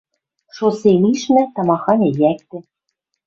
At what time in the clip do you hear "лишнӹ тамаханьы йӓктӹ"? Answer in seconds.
1.03-2.57